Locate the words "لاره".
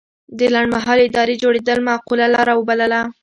2.35-2.53